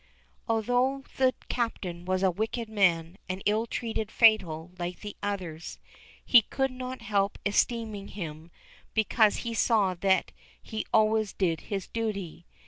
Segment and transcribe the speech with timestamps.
[0.49, 5.77] Although the Captain was a wicked man, and ill treated Fatal like the others,
[6.25, 8.49] he could not help esteeming him
[8.95, 12.47] because he saw that he always did his duty.